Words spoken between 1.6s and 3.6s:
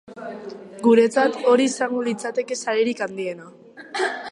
izango litzateke saririk handiena.